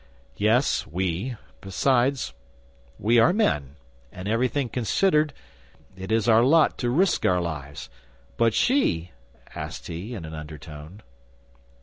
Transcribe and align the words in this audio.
"Yes, 0.37 0.87
we. 0.87 1.35
Besides, 1.61 2.33
we 2.97 3.19
are 3.19 3.31
men; 3.31 3.75
and 4.11 4.27
everything 4.27 4.67
considered, 4.67 5.31
it 5.95 6.11
is 6.11 6.27
our 6.27 6.43
lot 6.43 6.75
to 6.79 6.89
risk 6.89 7.23
our 7.23 7.39
lives; 7.39 7.87
but 8.35 8.55
she," 8.55 9.11
asked 9.53 9.85
he, 9.85 10.15
in 10.15 10.25
an 10.25 10.33
undertone. 10.33 11.03